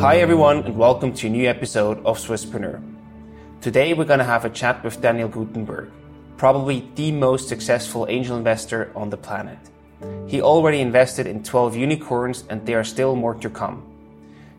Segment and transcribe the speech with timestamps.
[0.00, 2.82] Hi, everyone, and welcome to a new episode of Swisspreneur.
[3.60, 5.90] Today, we're going to have a chat with Daniel Gutenberg,
[6.36, 9.58] probably the most successful angel investor on the planet.
[10.26, 13.86] He already invested in 12 unicorns, and there are still more to come.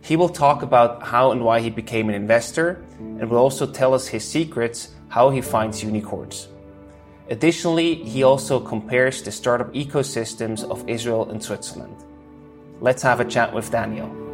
[0.02, 3.94] He will talk about how and why he became an investor, and will also tell
[3.94, 6.48] us his secrets how he finds unicorns.
[7.30, 11.98] Additionally, he also compares the startup ecosystems of Israel and Switzerland.
[12.80, 14.25] Let's have a chat with Daniel.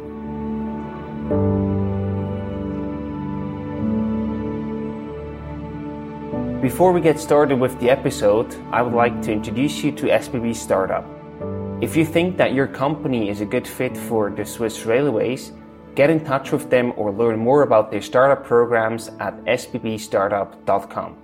[6.62, 10.54] Before we get started with the episode, I would like to introduce you to SBB
[10.54, 11.04] Startup.
[11.82, 15.50] If you think that your company is a good fit for the Swiss Railways,
[15.96, 21.16] get in touch with them or learn more about their startup programs at sbbstartup.com.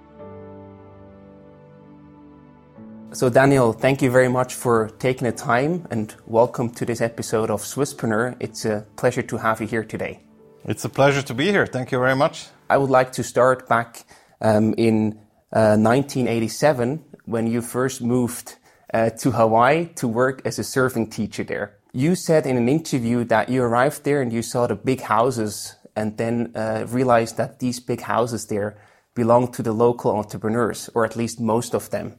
[3.12, 7.48] So, Daniel, thank you very much for taking the time and welcome to this episode
[7.48, 8.34] of Swisspreneur.
[8.40, 10.18] It's a pleasure to have you here today.
[10.64, 11.64] It's a pleasure to be here.
[11.64, 12.48] Thank you very much.
[12.68, 14.04] I would like to start back
[14.40, 15.16] um, in
[15.50, 18.56] 1987 when you first moved
[18.92, 21.78] uh, to Hawaii to work as a surfing teacher there.
[21.92, 25.76] You said in an interview that you arrived there and you saw the big houses
[25.96, 28.78] and then uh, realized that these big houses there
[29.14, 32.14] belonged to the local entrepreneurs, or at least most of them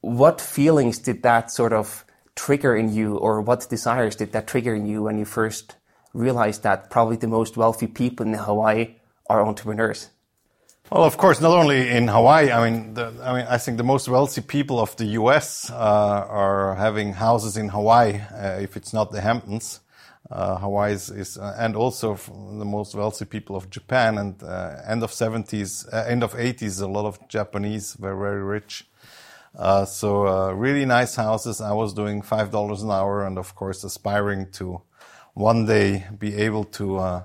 [0.00, 4.74] what feelings did that sort of trigger in you, or what desires did that trigger
[4.74, 5.76] in you when you first
[6.14, 8.96] realized that probably the most wealthy people in Hawaii
[9.28, 10.10] are entrepreneurs?
[10.90, 12.50] Well, of course, not only in Hawaii.
[12.50, 15.70] I mean, the, I mean, I think the most wealthy people of the U.S.
[15.70, 15.74] Uh,
[16.28, 18.20] are having houses in Hawaii.
[18.20, 19.80] Uh, if it's not the Hamptons,
[20.32, 24.18] uh, Hawaii is, is uh, and also the most wealthy people of Japan.
[24.18, 28.42] And uh, end of 70s, uh, end of 80s, a lot of Japanese were very
[28.42, 28.84] rich.
[29.86, 31.60] So really nice houses.
[31.60, 34.82] I was doing five dollars an hour, and of course aspiring to
[35.34, 37.22] one day be able to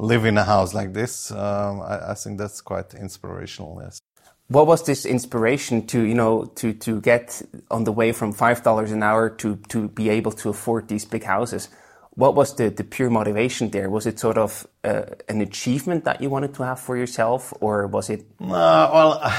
[0.00, 1.30] live in a house like this.
[1.30, 3.80] Um, I, I, think that's quite inspirational.
[3.82, 4.00] Yes.
[4.48, 8.62] What was this inspiration to you know to to get on the way from five
[8.62, 11.68] dollars an hour to to be able to afford these big houses?
[12.14, 13.88] What was the, the pure motivation there?
[13.88, 17.86] Was it sort of uh, an achievement that you wanted to have for yourself, or
[17.86, 18.26] was it?
[18.40, 19.34] Uh, well.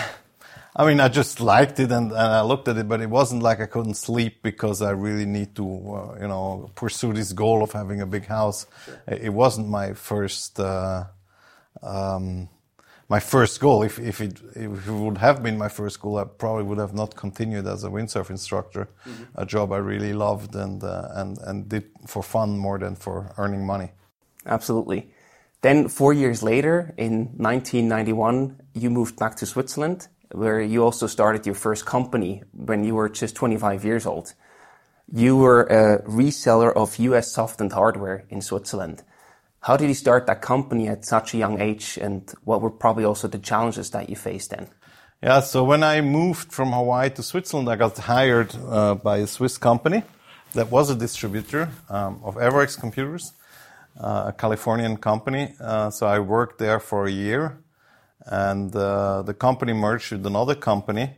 [0.73, 3.43] I mean, I just liked it and, and, I looked at it, but it wasn't
[3.43, 7.61] like I couldn't sleep because I really need to, uh, you know, pursue this goal
[7.61, 8.65] of having a big house.
[8.85, 9.01] Sure.
[9.07, 11.05] It wasn't my first, uh,
[11.83, 12.47] um,
[13.09, 13.83] my first goal.
[13.83, 16.93] If, if it, if it would have been my first goal, I probably would have
[16.93, 19.23] not continued as a windsurf instructor, mm-hmm.
[19.35, 23.33] a job I really loved and, uh, and, and did for fun more than for
[23.37, 23.91] earning money.
[24.45, 25.11] Absolutely.
[25.59, 31.45] Then four years later, in 1991, you moved back to Switzerland where you also started
[31.45, 34.33] your first company when you were just 25 years old.
[35.13, 39.03] You were a reseller of US soft and hardware in Switzerland.
[39.61, 43.05] How did you start that company at such a young age, and what were probably
[43.05, 44.69] also the challenges that you faced then?
[45.21, 49.27] Yeah, so when I moved from Hawaii to Switzerland, I got hired uh, by a
[49.27, 50.01] Swiss company
[50.53, 53.33] that was a distributor um, of Everex computers,
[53.99, 55.53] uh, a Californian company.
[55.61, 57.60] Uh, so I worked there for a year
[58.25, 61.15] and uh, the company merged with another company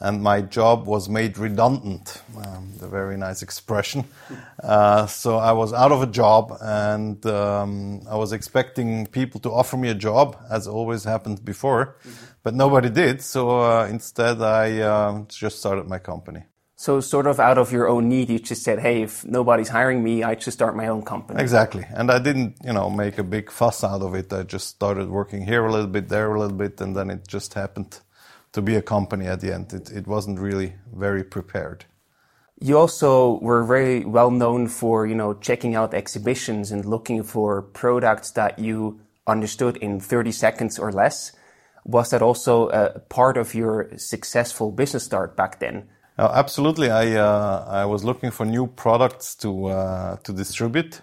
[0.00, 2.22] and my job was made redundant.
[2.36, 4.04] Um, a very nice expression.
[4.62, 9.50] Uh, so I was out of a job, and um, I was expecting people to
[9.50, 12.24] offer me a job, as always happened before, mm-hmm.
[12.44, 13.22] but nobody did.
[13.22, 16.44] So uh, instead, I uh, just started my company.
[16.82, 20.02] So, sort of out of your own need, you just said, "Hey, if nobody's hiring
[20.02, 23.22] me, I just start my own company." Exactly, and I didn't, you know, make a
[23.22, 24.32] big fuss out of it.
[24.32, 27.28] I just started working here a little bit, there a little bit, and then it
[27.28, 28.00] just happened
[28.50, 29.72] to be a company at the end.
[29.72, 31.84] It, it wasn't really very prepared.
[32.58, 37.62] You also were very well known for, you know, checking out exhibitions and looking for
[37.62, 38.98] products that you
[39.28, 41.30] understood in 30 seconds or less.
[41.84, 45.88] Was that also a part of your successful business start back then?
[46.22, 46.88] Oh, absolutely.
[46.88, 51.02] I uh, I was looking for new products to uh, to distribute,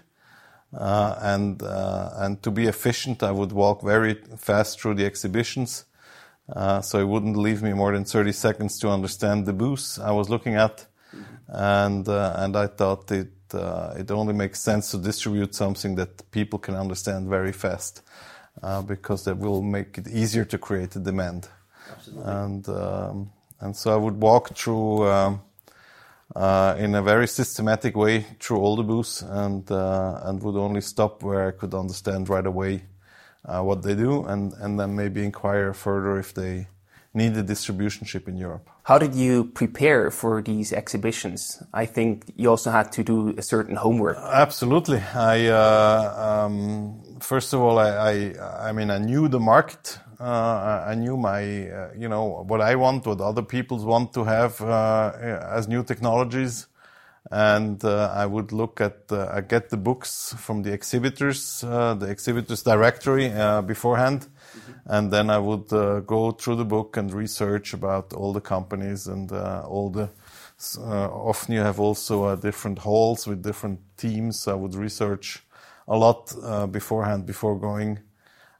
[0.72, 5.84] uh, and uh, and to be efficient, I would walk very fast through the exhibitions,
[6.56, 10.10] uh, so it wouldn't leave me more than thirty seconds to understand the booths I
[10.10, 10.86] was looking at,
[11.48, 13.32] and uh, and I thought it
[13.98, 18.02] it only makes sense to distribute something that people can understand very fast,
[18.86, 21.48] because that will make it easier to create a demand.
[21.90, 22.32] Absolutely.
[22.32, 25.42] And um, and so I would walk through um,
[26.34, 30.80] uh, in a very systematic way through all the booths and uh, and would only
[30.80, 32.84] stop where I could understand right away
[33.44, 36.66] uh, what they do and and then maybe inquire further if they
[37.12, 38.68] need a distribution ship in Europe.
[38.84, 41.62] How did you prepare for these exhibitions?
[41.74, 44.16] I think you also had to do a certain homework.
[44.16, 45.02] Absolutely.
[45.14, 49.98] I uh, um, first of all, I, I, I mean, I knew the market.
[50.20, 54.24] Uh, I knew my, uh, you know, what I want, what other people want to
[54.24, 55.12] have uh,
[55.50, 56.66] as new technologies,
[57.30, 62.10] and uh, I would look at, I get the books from the exhibitors, uh, the
[62.10, 63.30] exhibitors directory
[63.66, 64.72] beforehand, mm-hmm.
[64.86, 65.68] and then I would
[66.06, 70.10] go through the book and research about all the companies and all the.
[70.76, 74.46] often you have also different halls with different teams.
[74.46, 75.42] I would research
[75.88, 76.34] a lot
[76.70, 78.09] beforehand before going uh,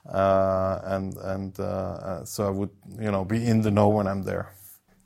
[0.07, 4.23] and and uh, uh, so I would you know be in the know when I'm
[4.23, 4.53] there.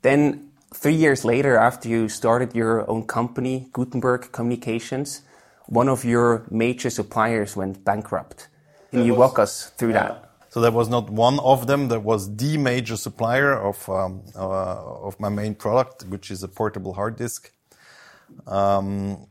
[0.01, 5.21] Then three years later, after you started your own company, Gutenberg Communications,
[5.67, 8.47] one of your major suppliers went bankrupt.
[8.91, 10.07] Can that you was, walk us through yeah.
[10.07, 10.31] that?
[10.49, 11.89] So that was not one of them.
[11.89, 16.47] That was the major supplier of um, uh, of my main product, which is a
[16.47, 17.51] portable hard disk.
[18.47, 19.27] Um,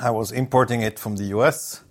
[0.00, 1.82] I was importing it from the US,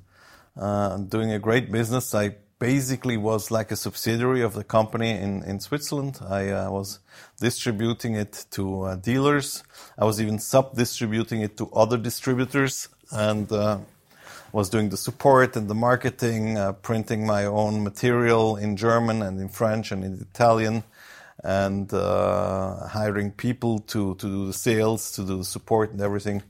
[0.57, 2.13] uh, doing a great business.
[2.13, 6.17] I basically was like a subsidiary of the company in, in Switzerland.
[6.29, 6.99] I uh, was
[7.37, 9.63] distributing it to uh, dealers.
[9.97, 13.79] I was even sub-distributing it to other distributors and uh,
[14.53, 19.41] was doing the support and the marketing, uh, printing my own material in German and
[19.41, 20.85] in French and in Italian
[21.43, 26.41] and uh, hiring people to, to do the sales, to do the support and everything.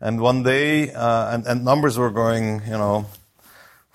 [0.00, 3.04] And one day, uh, and, and numbers were going, you know,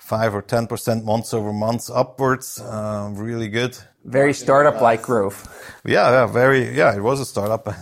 [0.04, 2.60] five or 10% months over months upwards.
[2.60, 3.74] Uh, really good.
[4.04, 5.48] Very startup like growth.
[5.82, 7.66] Yeah, yeah, very, yeah, it was a startup.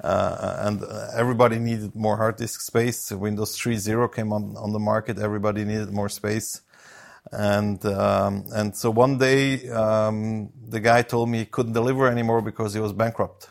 [0.00, 0.82] uh, and
[1.14, 3.12] everybody needed more hard disk space.
[3.12, 5.20] Windows 3.0 came on, on the market.
[5.20, 6.62] Everybody needed more space.
[7.30, 12.42] And, um, and so one day, um, the guy told me he couldn't deliver anymore
[12.42, 13.50] because he was bankrupt.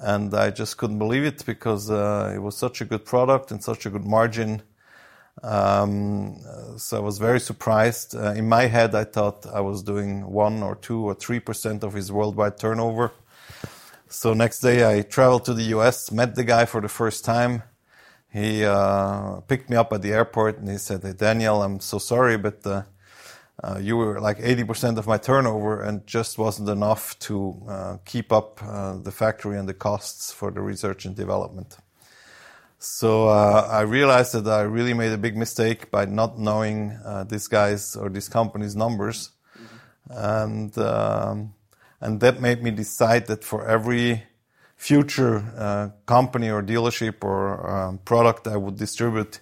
[0.00, 3.62] And I just couldn't believe it because, uh, it was such a good product and
[3.62, 4.62] such a good margin
[5.42, 6.38] um,
[6.78, 8.14] so I was very surprised.
[8.14, 11.84] Uh, in my head, I thought I was doing one or two or three percent
[11.84, 13.12] of his worldwide turnover.
[14.08, 17.62] So next day, I traveled to the U.S., met the guy for the first time.
[18.32, 21.98] He uh, picked me up at the airport and he said, "Hey Daniel, I'm so
[21.98, 22.82] sorry, but uh,
[23.64, 28.32] uh you were like 80% of my turnover and just wasn't enough to uh, keep
[28.32, 31.78] up uh, the factory and the costs for the research and development."
[32.88, 37.24] So uh, I realized that I really made a big mistake by not knowing uh,
[37.24, 39.30] this guy's or this company's numbers,
[40.08, 41.52] and um,
[42.00, 44.22] and that made me decide that for every
[44.76, 49.40] future uh, company or dealership or um, product I would distribute,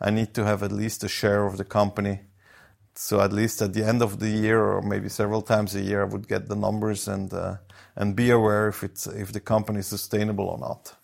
[0.00, 2.20] I need to have at least a share of the company.
[2.94, 6.00] So at least at the end of the year, or maybe several times a year,
[6.00, 7.56] I would get the numbers and uh,
[7.94, 10.96] and be aware if it's if the company is sustainable or not.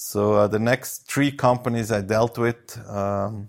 [0.00, 3.48] So uh, the next three companies I dealt with um,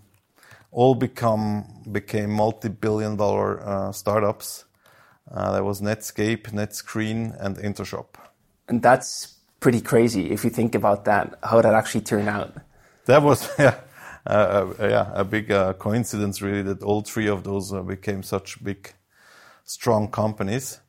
[0.71, 4.65] all become became multi-billion dollar uh, startups.
[5.29, 8.07] Uh, that was Netscape, NetScreen, and Intershop.
[8.67, 12.51] And that's pretty crazy if you think about that, how that actually turned out.
[13.05, 13.75] That was yeah,
[14.25, 18.63] uh, uh, yeah a big uh, coincidence really that all three of those became such
[18.63, 18.91] big,
[19.65, 20.79] strong companies.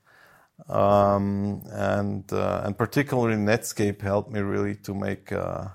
[0.68, 5.68] Um, and uh, and particularly Netscape helped me really to make uh,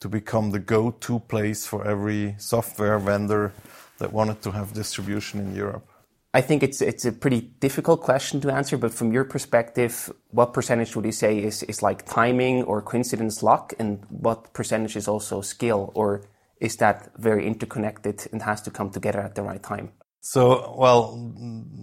[0.00, 3.52] to become the go-to place for every software vendor
[3.98, 5.88] that wanted to have distribution in Europe.
[6.34, 10.52] I think it's it's a pretty difficult question to answer, but from your perspective, what
[10.52, 15.08] percentage would you say is, is like timing or coincidence luck, and what percentage is
[15.08, 16.28] also skill, or
[16.60, 19.92] is that very interconnected and has to come together at the right time?
[20.28, 21.32] So, well,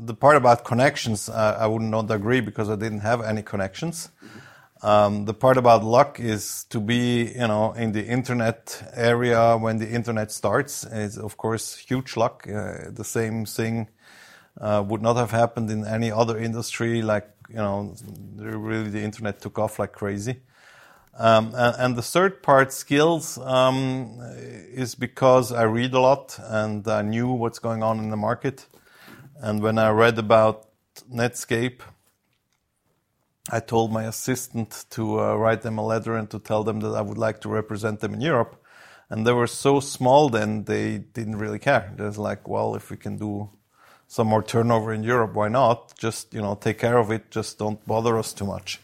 [0.03, 4.09] the part about connections, uh, I would not agree because I didn't have any connections.
[4.81, 9.77] Um, the part about luck is to be, you know, in the internet area when
[9.77, 12.45] the internet starts is, of course, huge luck.
[12.45, 13.87] Uh, the same thing
[14.59, 17.01] uh, would not have happened in any other industry.
[17.01, 17.95] Like, you know,
[18.35, 20.41] really the internet took off like crazy.
[21.15, 24.19] Um, and, the third part, skills, um,
[24.73, 28.65] is because I read a lot and I knew what's going on in the market.
[29.39, 30.67] And when I read about
[31.11, 31.81] Netscape,
[33.51, 36.95] I told my assistant to uh, write them a letter and to tell them that
[36.95, 38.59] I would like to represent them in Europe.
[39.09, 41.93] And they were so small then they didn't really care.
[41.95, 43.49] There's like, well, if we can do
[44.07, 45.95] some more turnover in Europe, why not?
[45.97, 47.29] Just, you know, take care of it.
[47.29, 48.79] Just don't bother us too much.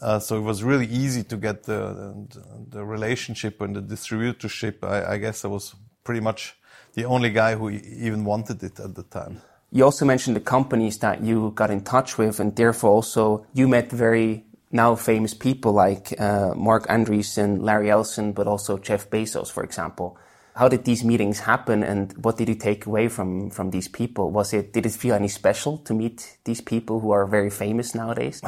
[0.00, 4.84] Uh, so it was really easy to get the, the, the relationship and the distributorship.
[4.84, 5.74] I, I, guess I was
[6.04, 6.56] pretty much
[6.94, 9.42] the only guy who even wanted it at the time.
[9.72, 13.68] You also mentioned the companies that you got in touch with, and therefore also you
[13.68, 19.50] met very now famous people like uh, Marc Andreessen, Larry Ellison, but also Jeff Bezos,
[19.50, 20.16] for example.
[20.56, 24.30] How did these meetings happen, and what did you take away from from these people?
[24.30, 27.94] Was it did it feel any special to meet these people who are very famous
[27.94, 28.40] nowadays?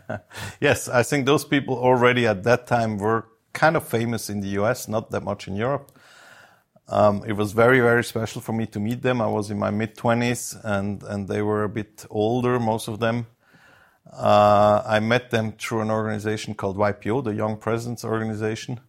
[0.60, 4.48] yes, I think those people already at that time were kind of famous in the
[4.60, 5.92] U.S., not that much in Europe.
[6.88, 9.20] Um, it was very, very special for me to meet them.
[9.20, 13.00] I was in my mid 20s and, and they were a bit older, most of
[13.00, 13.26] them.
[14.12, 18.80] Uh, I met them through an organization called YPO, the Young Presidents Organization.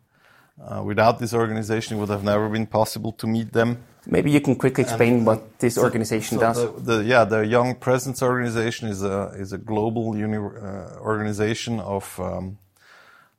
[0.60, 3.78] Uh, without this organization, it would have never been possible to meet them.
[4.06, 6.58] Maybe you can quickly explain and, what this organization so does.
[6.58, 12.20] The, the, yeah, the Young Presidents Organization is a is a global uh, organization of,
[12.20, 12.58] um,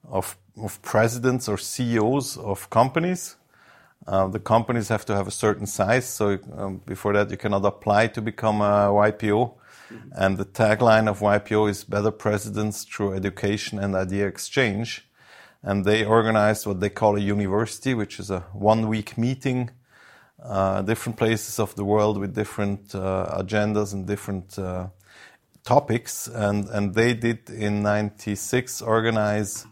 [0.09, 3.37] of of presidents or CEOs of companies
[4.09, 7.65] uh, the companies have to have a certain size, so um, before that you cannot
[7.65, 9.53] apply to become a YPO.
[9.91, 10.09] Mm-hmm.
[10.13, 15.07] And the tagline of YPO is better presidents through education and idea exchange.
[15.63, 19.71] And they organized what they call a university, which is a one week meeting,
[20.43, 24.89] uh, different places of the world with different uh, agendas and different uh,
[25.65, 26.29] topics.
[26.29, 29.67] And, and they did in 96 organize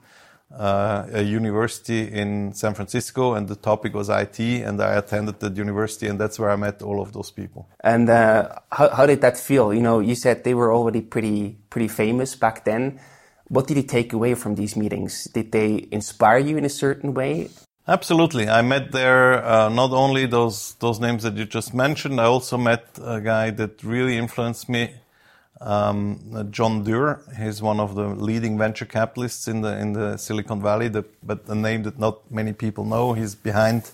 [0.54, 5.50] uh, a university in San Francisco, and the topic was IT, and I attended the
[5.50, 7.68] university, and that's where I met all of those people.
[7.80, 9.74] And uh, how, how did that feel?
[9.74, 13.00] You know, you said they were already pretty pretty famous back then.
[13.48, 15.24] What did you take away from these meetings?
[15.24, 17.50] Did they inspire you in a certain way?
[17.88, 18.48] Absolutely.
[18.48, 22.20] I met there uh, not only those those names that you just mentioned.
[22.20, 24.90] I also met a guy that really influenced me
[25.60, 30.60] um, John Doerr, he's one of the leading venture capitalists in the in the Silicon
[30.60, 33.14] Valley, the, but a name that not many people know.
[33.14, 33.90] He's behind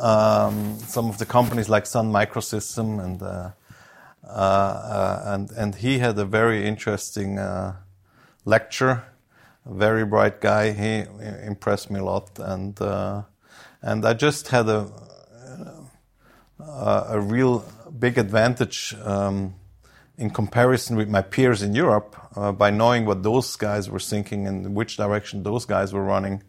[0.00, 3.50] um, some of the companies like Sun Microsystem, and uh,
[4.24, 7.76] uh, uh, and and he had a very interesting uh,
[8.44, 9.04] lecture.
[9.66, 10.72] A very bright guy.
[10.72, 11.04] He
[11.46, 13.22] impressed me a lot, and uh,
[13.82, 14.90] and I just had a
[16.58, 17.64] a real
[17.98, 18.94] big advantage.
[19.04, 19.54] Um,
[20.20, 24.46] in comparison with my peers in Europe uh, by knowing what those guys were thinking
[24.46, 26.42] and which direction those guys were running,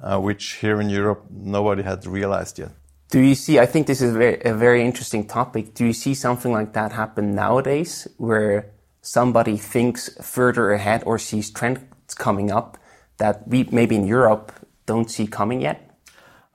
[0.00, 2.72] uh, which here in Europe nobody had realized yet.
[3.10, 3.60] Do you see?
[3.60, 5.74] I think this is a very, a very interesting topic.
[5.74, 8.72] Do you see something like that happen nowadays, where
[9.04, 12.78] somebody thinks further ahead or sees trends coming up
[13.18, 14.50] that we maybe in Europe
[14.86, 15.90] don't see coming yet?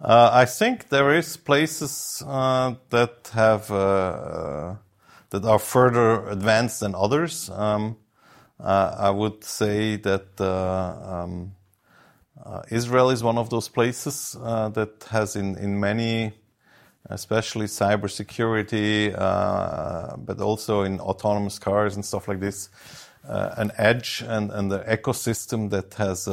[0.01, 4.75] Uh, I think there is places uh, that have uh,
[5.29, 7.49] that are further advanced than others.
[7.49, 7.97] Um,
[8.59, 11.55] uh, I would say that uh, um,
[12.43, 16.33] uh, Israel is one of those places that has in, in many,
[17.09, 22.69] especially cybersecurity, uh, but also in autonomous cars and stuff like this,
[23.27, 26.27] uh, an edge and, and the ecosystem that has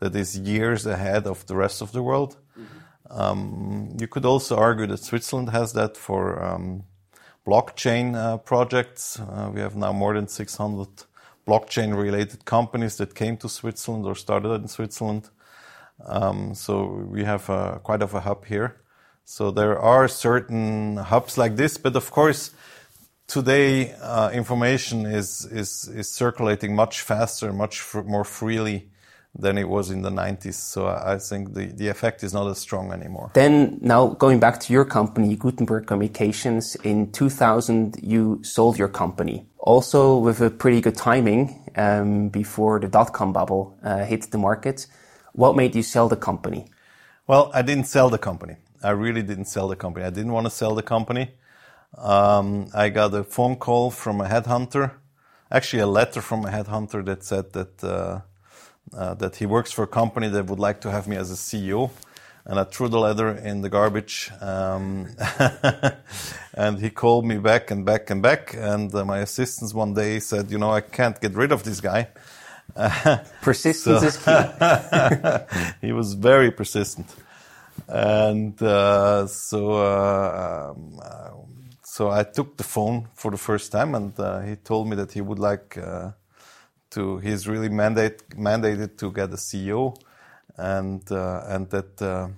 [0.00, 2.36] that is years ahead of the rest of the world.
[2.58, 3.20] Mm-hmm.
[3.20, 6.84] Um, you could also argue that Switzerland has that for um,
[7.46, 9.20] blockchain uh, projects.
[9.20, 10.88] Uh, we have now more than 600
[11.46, 15.30] blockchain related companies that came to Switzerland or started in Switzerland.
[16.04, 18.76] Um, so we have a, quite of a hub here.
[19.30, 22.50] So there are certain hubs like this, but of course,
[23.28, 28.90] today uh, information is, is, is circulating much faster, much more freely
[29.38, 30.54] than it was in the 90s.
[30.54, 33.30] So I think the, the effect is not as strong anymore.
[33.34, 39.46] Then now going back to your company, Gutenberg Communications, in 2000 you sold your company.
[39.58, 44.88] Also with a pretty good timing um, before the dot-com bubble uh, hit the market.
[45.34, 46.66] What made you sell the company?
[47.28, 48.56] Well, I didn't sell the company.
[48.82, 50.06] I really didn't sell the company.
[50.06, 51.30] I didn't want to sell the company.
[51.98, 54.92] Um, I got a phone call from a headhunter,
[55.50, 58.20] actually a letter from a headhunter that said that uh,
[58.96, 61.34] uh, that he works for a company that would like to have me as a
[61.34, 61.90] CEO.
[62.44, 64.30] And I threw the letter in the garbage.
[64.40, 65.08] Um,
[66.54, 68.54] and he called me back and back and back.
[68.54, 71.80] And uh, my assistants one day said, You know, I can't get rid of this
[71.80, 72.08] guy.
[73.42, 74.42] Persistence is key.
[75.86, 77.06] he was very persistent.
[77.88, 81.00] And uh, so, uh, um,
[81.82, 85.12] so I took the phone for the first time, and uh, he told me that
[85.12, 86.12] he would like uh,
[86.90, 89.96] to he's really mandate, mandated to get a CEO,
[90.56, 92.28] and uh, and that uh,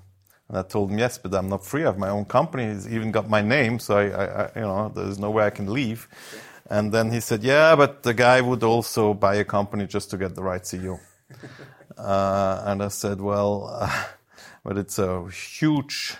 [0.49, 1.82] and I told him yes, but I'm not free.
[1.82, 2.68] I have my own company.
[2.68, 5.50] He's even got my name, so I, I, I you know there's no way I
[5.50, 6.08] can leave.
[6.70, 10.16] And then he said, yeah, but the guy would also buy a company just to
[10.16, 11.00] get the right CEO.
[11.99, 13.90] uh, and I said, well,
[14.64, 16.16] but it's a huge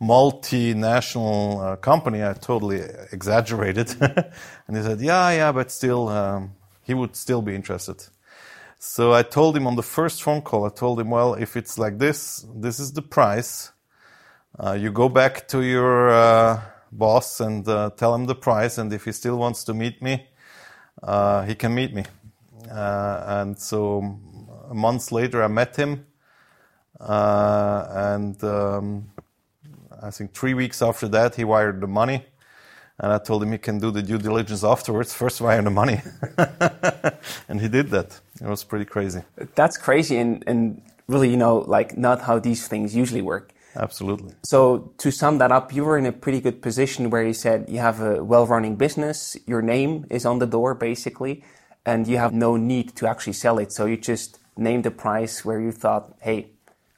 [0.00, 2.24] multinational uh, company.
[2.24, 2.82] I totally
[3.12, 3.94] exaggerated.
[4.00, 8.04] and he said, yeah, yeah, but still, um, he would still be interested.
[8.78, 11.78] So I told him on the first phone call, I told him, well, if it's
[11.78, 13.72] like this, this is the price.
[14.58, 16.60] Uh, you go back to your uh,
[16.92, 20.28] boss and uh, tell him the price, and if he still wants to meet me,
[21.02, 22.04] uh, he can meet me.
[22.70, 24.00] Uh, and so
[24.72, 26.06] months later, I met him,
[27.00, 29.10] and um,
[30.02, 32.24] I think three weeks after that, he wired the money.
[32.98, 35.12] And I told him he can do the due diligence afterwards.
[35.12, 36.00] First, wire the money,
[37.48, 38.20] and he did that.
[38.40, 39.22] It was pretty crazy.
[39.56, 43.52] That's crazy, and, and really, you know, like not how these things usually work.
[43.76, 44.34] Absolutely.
[44.44, 47.66] So to sum that up, you were in a pretty good position where you said
[47.68, 51.42] you have a well-running business, your name is on the door basically,
[51.84, 53.72] and you have no need to actually sell it.
[53.72, 56.50] So you just named a price where you thought, hey,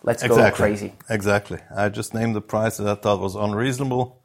[0.07, 0.51] let's exactly.
[0.51, 0.93] go crazy.
[1.11, 1.59] Exactly.
[1.75, 4.23] I just named the price that I thought was unreasonable.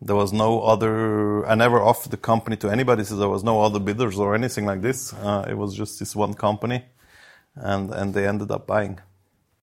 [0.00, 3.60] There was no other, I never offered the company to anybody, so there was no
[3.60, 5.12] other bidders or anything like this.
[5.12, 6.84] Uh, it was just this one company,
[7.56, 9.00] and, and they ended up buying.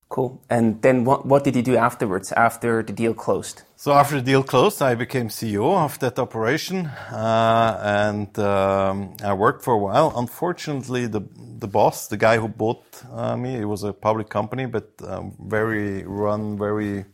[0.08, 0.40] Cool.
[0.50, 3.64] And then what, what did you do afterwards, after the deal closed?
[3.76, 9.34] So after the deal closed, I became CEO of that operation, uh, and um, I
[9.34, 10.14] worked for a while.
[10.16, 11.22] Unfortunately, the
[11.58, 15.36] the boss, the guy who bought uh, me, it was a public company, but um,
[15.40, 17.06] very run very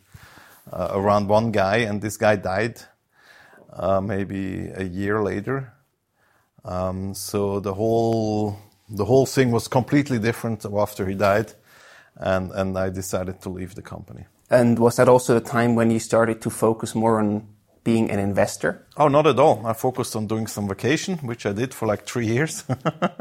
[0.71, 2.81] uh, around one guy, and this guy died
[3.71, 5.73] uh, maybe a year later.
[6.65, 11.53] Um, so the whole the whole thing was completely different after he died
[12.21, 14.25] and, and I decided to leave the company.
[14.49, 17.47] And was that also the time when you started to focus more on
[17.83, 18.85] being an investor?
[18.97, 19.65] Oh, not at all.
[19.65, 22.63] I focused on doing some vacation, which I did for like three years.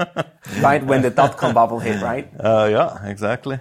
[0.61, 2.29] right when the dot com bubble hit, right?
[2.41, 3.59] Uh, yeah, exactly.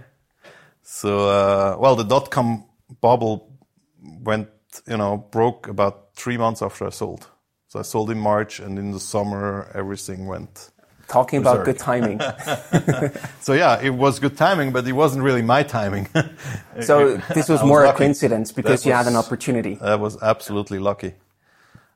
[0.81, 2.65] So, uh, well, the dot com
[3.01, 3.57] bubble
[4.01, 4.49] went,
[4.87, 7.27] you know, broke about three months after I sold.
[7.67, 10.71] So I sold in March, and in the summer, everything went
[11.09, 12.19] Talking about good timing.
[13.41, 16.07] so yeah, it was good timing, but it wasn't really my timing.
[16.81, 19.75] so this was more a coincidence because that you was, had an opportunity.
[19.75, 21.15] That was absolutely lucky.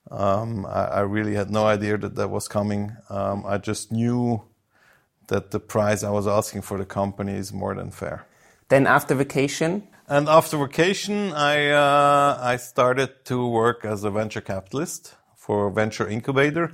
[0.10, 2.96] Um, I, I, really had no idea that that was coming.
[3.10, 4.44] Um, I just knew
[5.28, 8.26] that the price I was asking for the company is more than fair.
[8.70, 9.88] Then after vacation?
[10.08, 16.08] And after vacation, I uh, I started to work as a venture capitalist for venture
[16.08, 16.74] incubator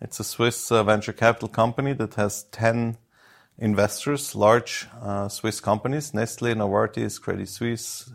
[0.00, 2.96] it's a Swiss uh, venture capital company that has 10
[3.58, 8.10] investors, large uh, Swiss companies, Nestle, Novartis, Credit Suisse.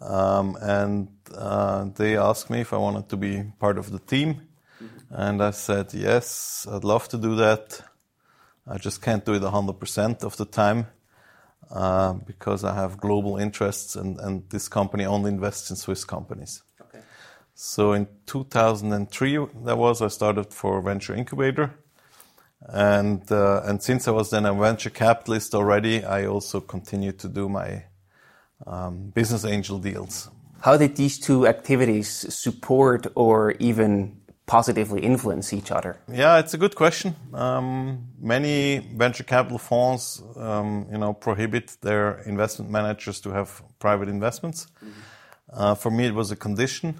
[0.00, 4.42] Um, and uh, they asked me if I wanted to be part of the team.
[5.10, 7.80] And I said, yes, I'd love to do that.
[8.66, 10.86] I just can't do it 100% of the time
[11.70, 16.62] uh, because I have global interests and, and this company only invests in Swiss companies.
[17.54, 21.74] So in 2003, that was I started for Venture Incubator,
[22.68, 27.28] and uh, and since I was then a venture capitalist already, I also continued to
[27.28, 27.84] do my
[28.66, 30.30] um, business angel deals.
[30.60, 35.98] How did these two activities support or even positively influence each other?
[36.10, 37.16] Yeah, it's a good question.
[37.34, 44.08] Um, many venture capital funds, um, you know, prohibit their investment managers to have private
[44.08, 44.66] investments.
[44.80, 45.60] Mm -hmm.
[45.60, 46.94] uh, for me, it was a condition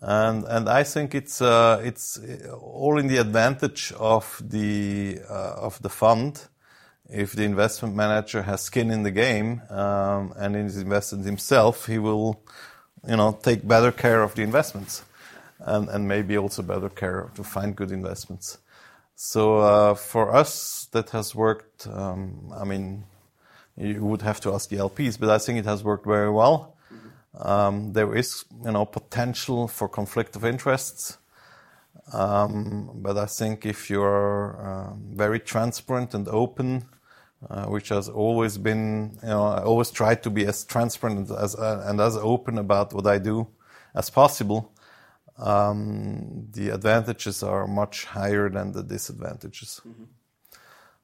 [0.00, 2.20] and and I think it's uh, it's
[2.60, 6.48] all in the advantage of the uh, of the fund
[7.08, 11.98] if the investment manager has skin in the game um, and is invested himself, he
[11.98, 12.42] will
[13.06, 15.04] you know take better care of the investments
[15.60, 18.58] and and maybe also better care to find good investments.
[19.14, 21.86] So uh, for us, that has worked.
[21.88, 23.04] Um, I mean,
[23.76, 26.76] you would have to ask the LPs, but I think it has worked very well.
[27.34, 31.18] Um, there is, you know, potential for conflict of interests.
[32.12, 36.86] Um, but I think if you're uh, very transparent and open,
[37.48, 41.54] uh, which has always been, you know, I always try to be as transparent as,
[41.54, 43.46] uh, and as open about what I do
[43.94, 44.72] as possible.
[45.38, 49.80] Um, the advantages are much higher than the disadvantages.
[49.86, 50.04] Mm-hmm.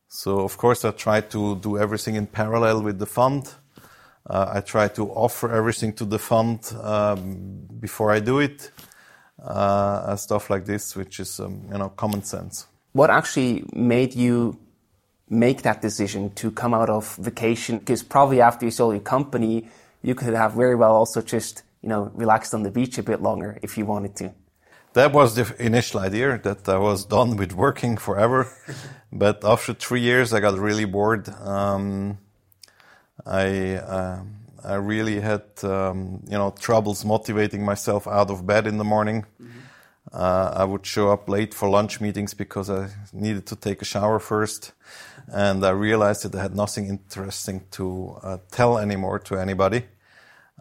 [0.09, 3.55] So, of course, I try to do everything in parallel with the fund.
[4.29, 8.71] Uh, I try to offer everything to the fund um, before I do it,
[9.43, 12.67] uh, stuff like this, which is um, you know common sense.
[12.93, 14.59] What actually made you
[15.29, 17.79] make that decision to come out of vacation?
[17.79, 19.69] Because probably after you sold your company,
[20.03, 23.21] you could have very well also just you know relaxed on the beach a bit
[23.21, 24.33] longer if you wanted to.
[24.95, 28.49] That was the initial idea that I was done with working forever,
[29.13, 31.29] but after three years I got really bored.
[31.29, 32.19] Um,
[33.27, 34.23] I uh,
[34.65, 39.27] I really had, um, you know, troubles motivating myself out of bed in the morning.
[40.13, 43.85] Uh, I would show up late for lunch meetings because I needed to take a
[43.85, 44.73] shower first.
[45.29, 49.85] And I realized that I had nothing interesting to uh, tell anymore to anybody.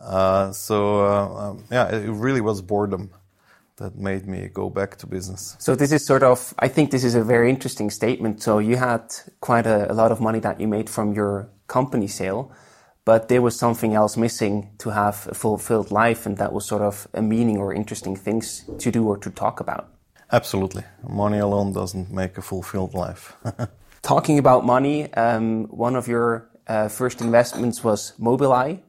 [0.01, 3.11] Uh, so, uh, um, yeah, it really was boredom
[3.77, 5.55] that made me go back to business.
[5.59, 8.41] So this is sort of, I think this is a very interesting statement.
[8.41, 12.07] So you had quite a, a lot of money that you made from your company
[12.07, 12.51] sale,
[13.05, 16.81] but there was something else missing to have a fulfilled life, and that was sort
[16.81, 18.45] of a meaning or interesting things
[18.83, 19.83] to do or to talk about.
[20.31, 20.83] Absolutely.
[21.23, 23.23] Money alone doesn't make a fulfilled life.
[24.01, 26.27] Talking about money, um, one of your
[26.67, 28.79] uh, first investments was Mobileye,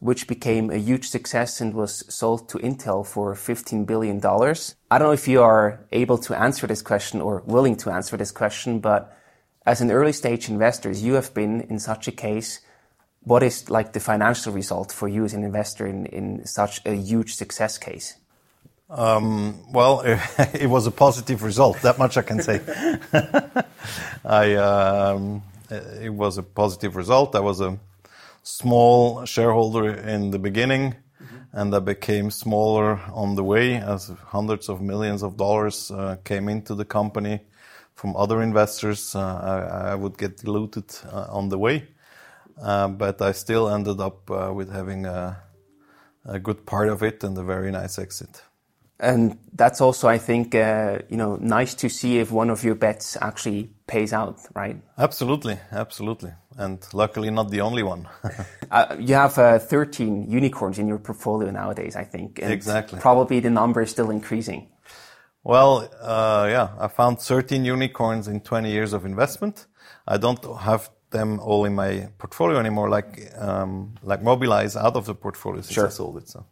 [0.00, 4.16] which became a huge success and was sold to Intel for $15 billion.
[4.90, 8.16] I don't know if you are able to answer this question or willing to answer
[8.16, 9.02] this question, but
[9.70, 12.60] as an early stage investor, you have been in such a case.
[13.22, 16.94] What is like the financial result for you as an investor in, in such a
[16.94, 18.16] huge success case?
[18.88, 20.00] Um, well,
[20.64, 21.82] it was a positive result.
[21.82, 22.60] That much I can say.
[24.24, 27.36] I, um, it was a positive result.
[27.36, 27.78] I was a
[28.42, 31.36] small shareholder in the beginning, mm-hmm.
[31.52, 36.48] and I became smaller on the way as hundreds of millions of dollars uh, came
[36.48, 37.40] into the company
[38.00, 39.14] from other investors.
[39.14, 41.86] Uh, I, I, would get diluted uh, on the way,
[42.62, 45.36] uh, but I still ended up uh, with having a,
[46.24, 48.42] a good part of it and a very nice exit.
[48.98, 52.74] And that's also, I think, uh, you know, nice to see if one of your
[52.74, 54.76] bets actually pays out, right?
[54.98, 58.08] Absolutely, absolutely, and luckily not the only one.
[58.70, 62.38] uh, you have uh, 13 unicorns in your portfolio nowadays, I think.
[62.38, 62.98] exactly.
[62.98, 64.68] Probably the number is still increasing.
[65.42, 69.66] Well, uh, yeah, I found 13 unicorns in 20 years of investment.
[70.06, 75.06] I don't have them all in my portfolio anymore, like um, like Mobileye out of
[75.06, 75.86] the portfolio since sure.
[75.86, 76.28] I sold it.
[76.28, 76.44] So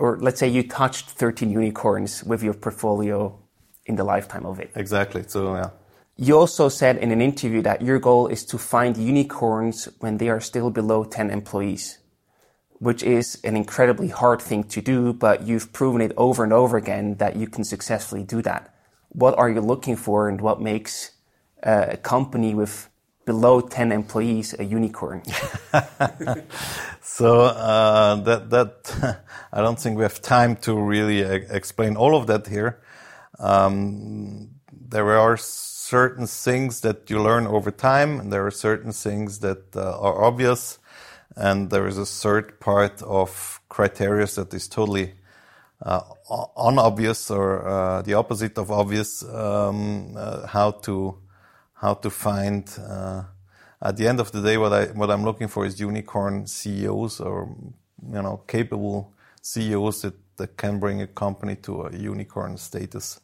[0.00, 3.38] or let's say you touched 13 unicorns with your portfolio
[3.84, 4.70] in the lifetime of it.
[4.74, 5.22] Exactly.
[5.26, 5.70] So, yeah.
[6.16, 10.30] You also said in an interview that your goal is to find unicorns when they
[10.30, 11.98] are still below 10 employees,
[12.80, 16.76] which is an incredibly hard thing to do, but you've proven it over and over
[16.78, 18.74] again that you can successfully do that.
[19.10, 21.12] What are you looking for and what makes
[21.62, 22.88] a company with
[23.26, 25.22] below 10 employees a unicorn?
[27.02, 32.26] so uh, that that I don't think we have time to really explain all of
[32.28, 32.80] that here.
[33.38, 39.40] Um, there are certain things that you learn over time, and there are certain things
[39.40, 40.78] that uh, are obvious,
[41.36, 45.14] and there is a third part of criteria that is totally
[45.82, 46.00] uh,
[46.56, 49.22] unobvious or uh, the opposite of obvious.
[49.24, 51.18] Um, uh, how to
[51.74, 53.22] how to find uh,
[53.82, 57.20] at the end of the day, what I what I'm looking for is unicorn CEOs
[57.20, 57.48] or
[58.06, 63.20] you know capable CEOs that, that can bring a company to a unicorn status.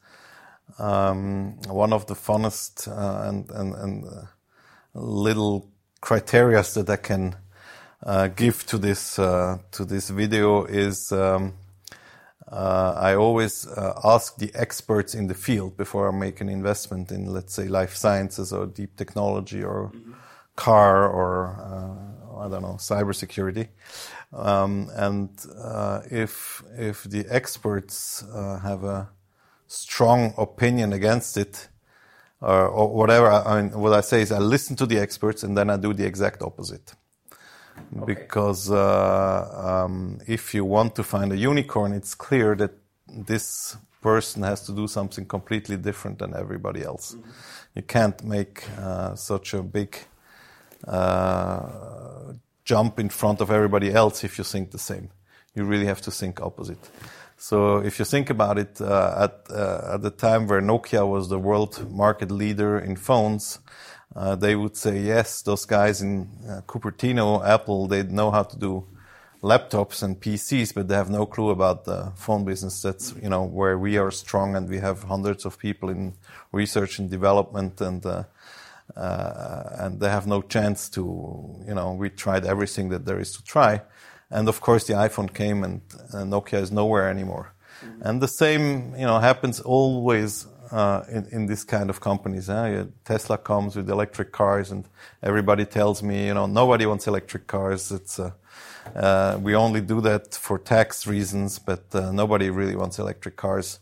[0.79, 4.23] Um, one of the funnest uh, and and, and uh,
[4.95, 7.37] little criteria that I can
[8.02, 11.12] uh, give to this uh, to this video is.
[11.12, 11.54] Um,
[12.48, 17.11] uh, I always uh, ask the experts in the field before I make an investment
[17.11, 20.12] in, let's say, life sciences or deep technology or mm-hmm
[20.56, 23.68] car or uh, I don't know cybersecurity.
[24.32, 29.09] Um, and uh, if if the experts uh, have a
[29.68, 31.68] strong opinion against it,
[32.40, 35.56] or, or whatever, I mean, what I say is I listen to the experts and
[35.56, 36.94] then I do the exact opposite.
[37.99, 38.15] Okay.
[38.15, 42.73] Because uh, um, if you want to find a unicorn, it's clear that
[43.09, 47.15] this person has to do something completely different than everybody else.
[47.15, 47.31] Mm-hmm.
[47.75, 49.99] You can't make uh, such a big
[50.87, 52.33] uh,
[52.65, 55.11] jump in front of everybody else if you think the same.
[55.55, 56.91] You really have to think opposite.
[57.37, 61.29] So if you think about it, uh, at, uh, at the time where Nokia was
[61.29, 63.59] the world market leader in phones,
[64.14, 68.59] uh, they would say, yes, those guys in uh, Cupertino, Apple, they know how to
[68.59, 68.87] do
[69.42, 72.81] laptops and PCs, but they have no clue about the phone business.
[72.81, 76.14] That's, you know, where we are strong and we have hundreds of people in
[76.53, 78.25] research and development and uh,
[78.96, 81.03] uh, and they have no chance to,
[81.66, 83.83] you know, we tried everything that there is to try.
[84.31, 85.81] And of course, the iPhone came and,
[86.12, 87.53] Nokia is nowhere anymore.
[87.85, 88.03] Mm-hmm.
[88.03, 92.49] And the same, you know, happens always uh, in, in this kind of companies.
[92.49, 92.85] Huh?
[93.05, 94.89] Tesla comes with electric cars, and
[95.23, 97.93] everybody tells me, you know, nobody wants electric cars.
[97.93, 98.33] It's uh,
[98.95, 103.79] uh, we only do that for tax reasons, but uh, nobody really wants electric cars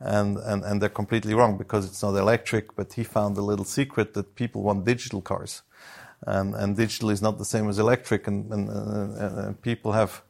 [0.00, 3.64] and, and, and they're completely wrong because it's not electric, but he found a little
[3.64, 5.62] secret that people want digital cars.
[6.22, 10.22] And, and digital is not the same as electric, and, and, and people have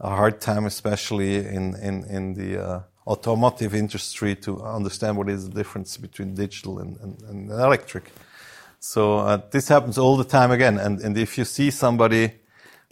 [0.00, 5.48] a hard time, especially in in in the uh, automotive industry, to understand what is
[5.48, 8.10] the difference between digital and, and, and electric.
[8.78, 12.32] So uh, this happens all the time again, and and if you see somebody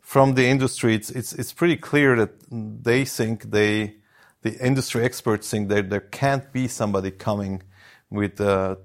[0.03, 3.95] from the industry, it's it's it's pretty clear that they think they
[4.43, 7.63] the industry experts think that there can't be somebody coming
[8.11, 8.77] with uh,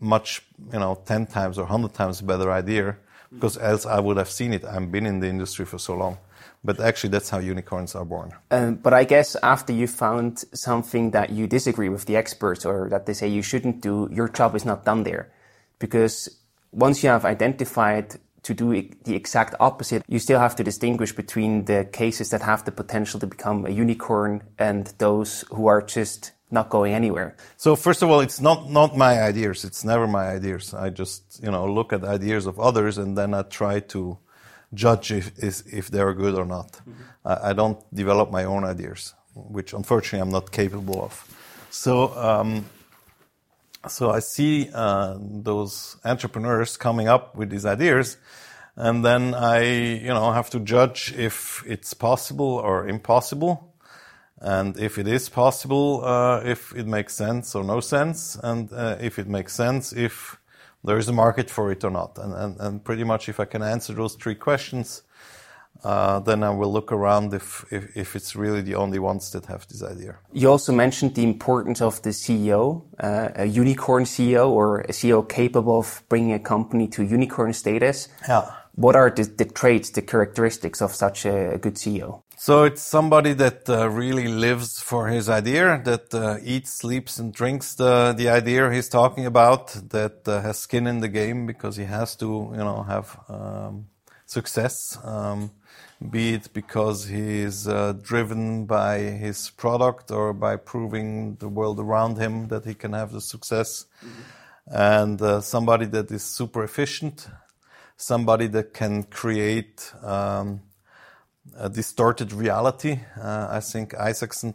[0.00, 2.96] much, you know, 10 times or 100 times better idea
[3.32, 4.64] because else I would have seen it.
[4.64, 6.18] I've been in the industry for so long.
[6.64, 8.32] But actually, that's how unicorns are born.
[8.50, 12.88] Um, but I guess after you found something that you disagree with the experts or
[12.88, 15.30] that they say you shouldn't do, your job is not done there.
[15.78, 16.28] Because
[16.72, 18.70] once you have identified to do
[19.04, 23.20] the exact opposite, you still have to distinguish between the cases that have the potential
[23.20, 27.36] to become a unicorn and those who are just not going anywhere.
[27.56, 29.64] So first of all, it's not not my ideas.
[29.64, 30.74] It's never my ideas.
[30.74, 34.18] I just you know look at ideas of others and then I try to
[34.74, 36.72] judge if if they are good or not.
[36.72, 36.92] Mm-hmm.
[37.24, 41.12] I, I, don't develop my own ideas, which unfortunately I'm not capable of.
[41.70, 42.14] So.
[42.16, 42.66] Um,
[43.88, 48.16] so I see uh, those entrepreneurs coming up with these ideas,
[48.74, 53.75] and then I, you know, have to judge if it's possible or impossible
[54.40, 58.96] and if it is possible, uh, if it makes sense or no sense, and uh,
[59.00, 60.38] if it makes sense, if
[60.84, 62.16] there is a market for it or not.
[62.18, 65.02] And, and, and pretty much if I can answer those three questions,
[65.84, 69.46] uh, then I will look around if, if, if, it's really the only ones that
[69.46, 70.16] have this idea.
[70.32, 75.28] You also mentioned the importance of the CEO, uh, a unicorn CEO or a CEO
[75.28, 78.08] capable of bringing a company to unicorn status.
[78.28, 78.50] Yeah.
[78.74, 82.22] What are the, the traits, the characteristics of such a, a good CEO?
[82.38, 87.32] So it's somebody that uh, really lives for his idea, that uh, eats, sleeps, and
[87.32, 91.76] drinks the the idea he's talking about, that uh, has skin in the game because
[91.76, 93.86] he has to, you know, have um,
[94.26, 94.98] success.
[95.02, 95.50] Um,
[96.10, 101.80] be it because he is uh, driven by his product or by proving the world
[101.80, 104.76] around him that he can have the success, mm-hmm.
[104.76, 107.28] and uh, somebody that is super efficient,
[107.96, 109.90] somebody that can create.
[110.02, 110.60] Um,
[111.58, 113.00] a distorted reality.
[113.20, 114.54] Uh, I think Isaacson,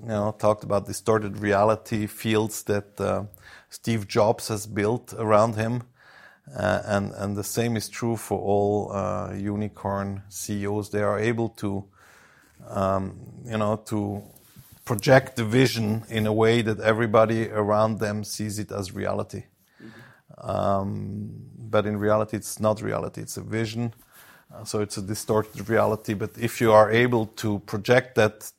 [0.00, 3.24] you know, talked about distorted reality fields that uh,
[3.70, 5.82] Steve Jobs has built around him,
[6.56, 10.90] uh, and and the same is true for all uh, unicorn CEOs.
[10.90, 11.84] They are able to,
[12.68, 14.22] um, you know, to
[14.84, 19.44] project the vision in a way that everybody around them sees it as reality.
[19.82, 20.48] Mm-hmm.
[20.48, 23.20] Um, but in reality, it's not reality.
[23.20, 23.92] It's a vision
[24.64, 26.14] so it's a distorted reality.
[26.14, 28.50] But if you are able to project that,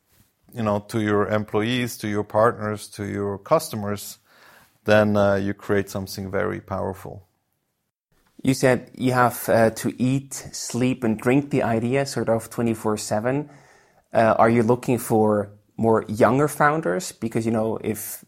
[0.53, 4.17] you know, to your employees, to your partners, to your customers,
[4.85, 7.27] then uh, you create something very powerful.
[8.41, 12.97] You said you have uh, to eat, sleep, and drink the idea sort of 24
[12.97, 13.49] 7.
[14.13, 17.11] Uh, are you looking for more younger founders?
[17.11, 18.23] Because, you know, if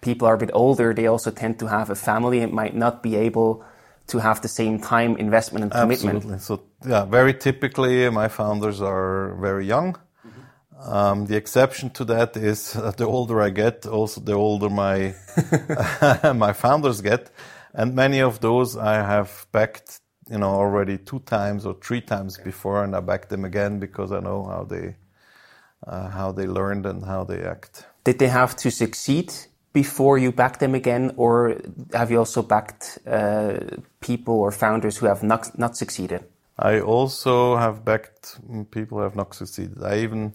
[0.00, 3.02] people are a bit older, they also tend to have a family and might not
[3.02, 3.64] be able
[4.08, 6.16] to have the same time investment and commitment.
[6.16, 6.38] Absolutely.
[6.40, 9.94] So yeah, very typically my founders are very young.
[9.94, 10.90] Mm-hmm.
[10.90, 15.14] Um, the exception to that is uh, the older I get, also the older my
[16.34, 17.30] my founders get,
[17.74, 22.38] and many of those I have backed, you know, already two times or three times
[22.38, 24.96] before, and I back them again because I know how they
[25.86, 27.84] uh, how they learned and how they act.
[28.04, 29.34] Did they have to succeed
[29.72, 31.60] before you back them again, or
[31.92, 33.58] have you also backed uh,
[34.00, 36.24] people or founders who have not, not succeeded?
[36.58, 38.38] I also have backed
[38.70, 39.82] people who have not succeeded.
[39.82, 40.34] I even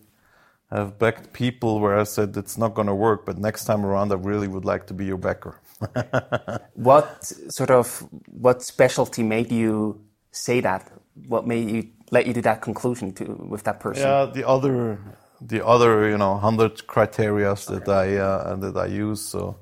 [0.72, 4.12] have backed people where I said it's not going to work, but next time around
[4.12, 5.60] I really would like to be your backer.
[6.76, 10.92] what sort of what specialty made you say that?
[11.28, 14.04] What made you let you to that conclusion to with that person?
[14.04, 14.98] Yeah, the other
[15.48, 19.22] the other you know hundred criterias that I uh, that I use.
[19.22, 19.58] So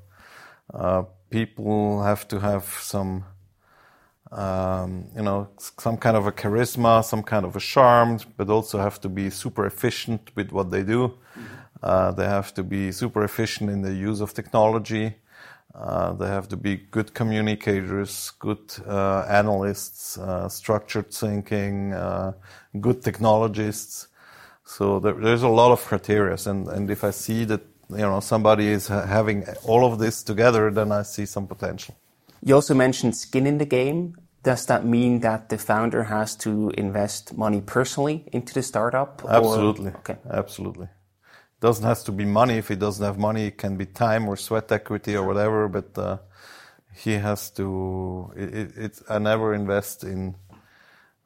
[0.72, 3.24] uh, people have to have some
[4.30, 8.78] um, you know some kind of a charisma, some kind of a charm, but also
[8.78, 11.18] have to be super efficient with what they do.
[11.82, 15.16] Uh, they have to be super efficient in the use of technology.
[15.74, 22.32] Uh, they have to be good communicators, good uh, analysts, uh, structured thinking, uh,
[22.80, 24.08] good technologists.
[24.76, 28.20] So there, there's a lot of criteria, and, and if I see that you know
[28.20, 31.94] somebody is having all of this together, then I see some potential.
[32.42, 34.16] You also mentioned skin in the game.
[34.42, 39.22] Does that mean that the founder has to invest money personally into the startup?
[39.28, 39.90] Absolutely.
[39.90, 39.96] Or?
[39.98, 40.16] Okay.
[40.30, 40.86] Absolutely.
[40.86, 42.56] It doesn't have to be money.
[42.56, 45.68] If he doesn't have money, it can be time or sweat equity or whatever.
[45.68, 46.16] But uh,
[46.94, 48.32] he has to.
[48.34, 50.34] It, it, I never invest in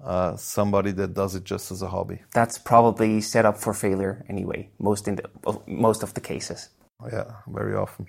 [0.02, 2.22] uh, somebody that does it just as a hobby.
[2.32, 6.68] That's probably set up for failure anyway, most in the, most of the cases.
[7.12, 8.06] Yeah, very often.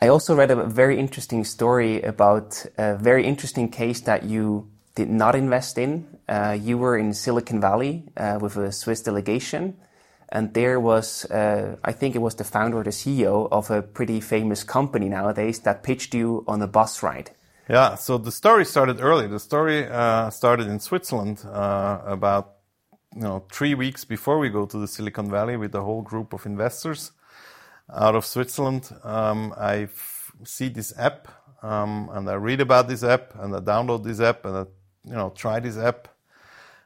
[0.00, 5.10] I also read a very interesting story about a very interesting case that you did
[5.10, 6.06] not invest in.
[6.28, 9.76] Uh, you were in Silicon Valley uh, with a Swiss delegation,
[10.30, 13.82] and there was, uh, I think it was the founder or the CEO of a
[13.82, 17.30] pretty famous company nowadays that pitched you on a bus ride.
[17.70, 19.28] Yeah, so the story started early.
[19.28, 22.54] The story uh, started in Switzerland uh, about
[23.14, 26.32] you know three weeks before we go to the Silicon Valley with a whole group
[26.32, 27.12] of investors
[27.88, 28.90] out of Switzerland.
[29.04, 29.86] Um, I
[30.42, 31.28] see this app
[31.62, 34.64] um, and I read about this app and I download this app and I
[35.04, 36.08] you know try this app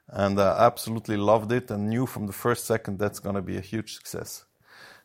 [0.08, 3.56] and I absolutely loved it and knew from the first second that's going to be
[3.56, 4.44] a huge success.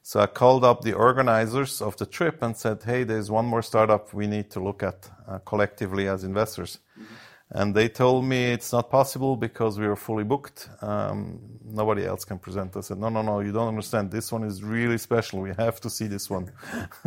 [0.01, 3.61] So I called up the organizers of the trip and said, "Hey, there's one more
[3.61, 7.15] startup we need to look at uh, collectively as investors." Mm-hmm.
[7.51, 10.69] And they told me it's not possible because we are fully booked.
[10.81, 12.77] Um, nobody else can present.
[12.77, 14.11] I said, no, no, no, you don't understand.
[14.11, 15.39] This one is really special.
[15.41, 16.51] We have to see this one.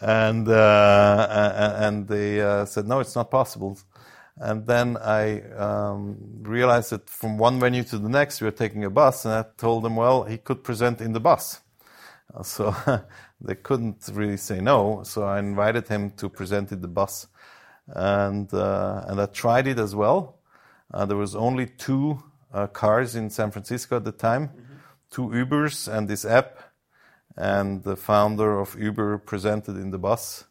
[0.00, 3.78] and uh, and they uh, said, no, it's not possible.
[4.38, 8.84] And then I um, realized that from one venue to the next, we were taking
[8.84, 11.60] a bus, and I told them, well, he could present in the bus.
[12.34, 12.74] Uh, so
[13.40, 15.02] they couldn't really say no.
[15.04, 17.28] So I invited him to present in the bus
[17.88, 20.38] and uh, and I tried it as well.
[20.92, 22.22] Uh, there was only two
[22.52, 24.74] uh, cars in San Francisco at the time, mm-hmm.
[25.10, 26.58] two Ubers and this app,
[27.36, 30.44] and the founder of Uber presented in the bus.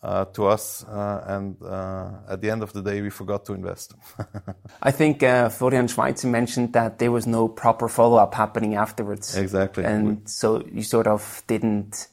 [0.00, 3.52] Uh, to us, uh, and uh, at the end of the day, we forgot to
[3.52, 3.94] invest.
[4.82, 9.36] I think Florian Schweitzer mentioned that there was no proper follow up happening afterwards.
[9.36, 9.82] Exactly.
[9.82, 12.06] And so you sort of didn't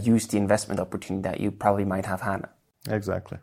[0.00, 2.44] use the investment opportunity that you probably might have had.
[2.88, 3.38] Exactly.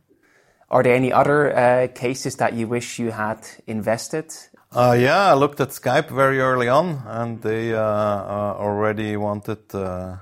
[0.69, 4.33] Are there any other uh, cases that you wish you had invested?
[4.71, 10.15] Uh, yeah, I looked at Skype very early on, and they already wanted uh,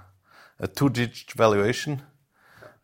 [0.60, 2.02] a two-digit valuation.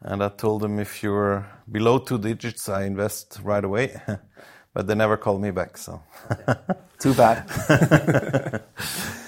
[0.02, 4.00] And I told them if you're below two digits, I invest right away.
[4.74, 6.02] but they never called me back, so.
[7.00, 7.46] Too bad.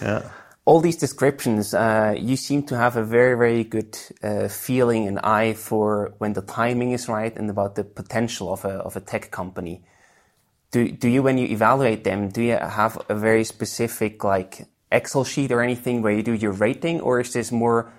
[0.02, 0.30] yeah
[0.66, 5.20] all these descriptions, uh, you seem to have a very, very good uh, feeling and
[5.20, 9.00] eye for when the timing is right and about the potential of a, of a
[9.00, 9.84] tech company.
[10.72, 15.24] Do, do you, when you evaluate them, do you have a very specific like Excel
[15.24, 17.92] sheet or anything where you do your rating, or is this more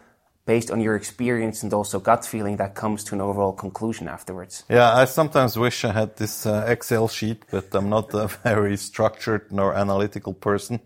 [0.45, 4.65] based on your experience and also gut feeling that comes to an overall conclusion afterwards?
[4.69, 8.77] Yeah, I sometimes wish I had this uh, Excel sheet, but I'm not a very
[8.77, 10.81] structured nor analytical person.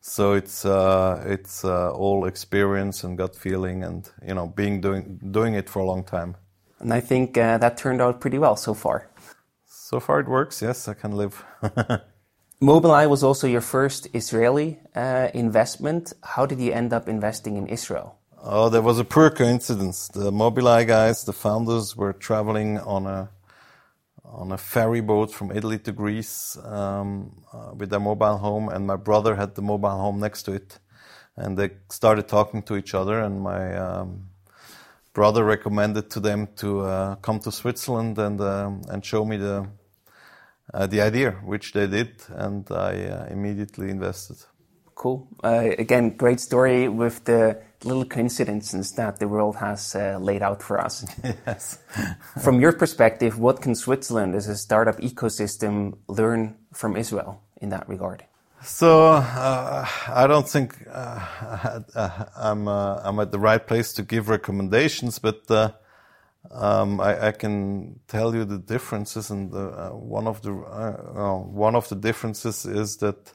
[0.00, 5.18] So it's uh, it's uh, all experience and gut feeling, and you know, being doing
[5.30, 6.36] doing it for a long time.
[6.78, 9.10] And I think uh, that turned out pretty well so far.
[9.66, 10.62] So far, it works.
[10.62, 11.44] Yes, I can live.
[12.62, 16.12] Mobileye was also your first Israeli uh, investment.
[16.22, 18.17] How did you end up investing in Israel?
[18.40, 20.06] Oh, there was a pure coincidence.
[20.06, 23.30] The Mobileye guys, the founders, were traveling on a
[24.24, 28.86] on a ferry boat from Italy to Greece um, uh, with their mobile home, and
[28.86, 30.78] my brother had the mobile home next to it,
[31.34, 34.28] and they started talking to each other, and my um,
[35.14, 39.66] brother recommended to them to uh, come to Switzerland and um, and show me the
[40.72, 44.36] uh, the idea, which they did, and I uh, immediately invested.
[44.98, 45.28] Cool.
[45.44, 50.60] Uh, again, great story with the little coincidences that the world has uh, laid out
[50.60, 51.06] for us.
[51.46, 51.78] yes.
[52.42, 57.88] from your perspective, what can Switzerland as a startup ecosystem learn from Israel in that
[57.88, 58.24] regard?
[58.64, 64.28] So uh, I don't think uh, I'm uh, I'm at the right place to give
[64.28, 65.70] recommendations, but uh,
[66.50, 71.76] um, I, I, can tell you the differences, and the, uh, one of the one
[71.76, 73.32] of the differences is that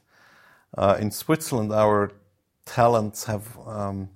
[0.98, 2.12] in Switzerland our
[2.64, 4.08] talents have um,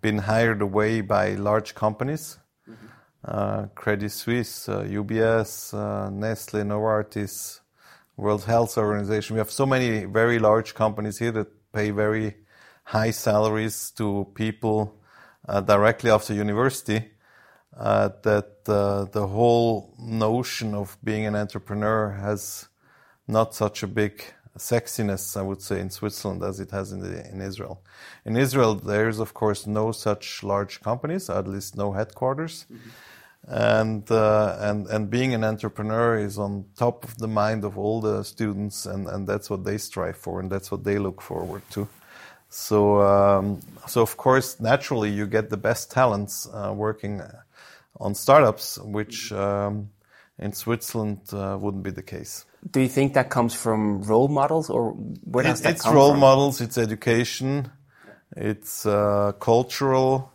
[0.00, 2.38] been hired away by large companies.
[2.68, 2.86] Mm-hmm.
[3.24, 7.60] Uh, Credit Suisse, uh, UBS, uh, Nestle, Novartis,
[8.16, 9.34] World Health Organization.
[9.34, 12.36] We have so many very large companies here that pay very
[12.84, 14.98] high salaries to people
[15.48, 17.12] uh, directly after university.
[17.76, 22.66] Uh, that uh, the whole notion of being an entrepreneur has
[23.28, 24.24] not such a big
[24.58, 27.82] sexiness, I would say, in Switzerland as it has in, the, in Israel.
[28.24, 32.66] In Israel, there's of course no such large companies, at least no headquarters.
[32.72, 32.90] Mm-hmm.
[33.50, 38.00] And, uh, and, and being an entrepreneur is on top of the mind of all
[38.00, 41.62] the students, and, and that's what they strive for, and that's what they look forward
[41.70, 41.88] to.
[42.50, 47.22] So, um, so of course, naturally, you get the best talents uh, working
[48.00, 49.90] on startups, which um,
[50.38, 52.44] in Switzerland uh, wouldn't be the case.
[52.70, 54.92] Do you think that comes from role models, or
[55.24, 56.20] where does It- that it's come role from?
[56.20, 57.70] models, it's education,
[58.36, 60.32] it's uh, cultural.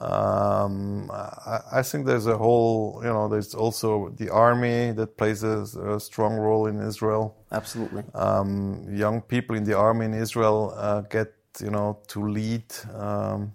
[0.00, 5.42] Um, I, I think there's a whole, you know, there's also the army that plays
[5.44, 5.60] a,
[5.96, 7.36] a strong role in Israel.
[7.52, 8.02] Absolutely.
[8.14, 13.52] Um, young people in the army in Israel uh, get, you know, to lead um,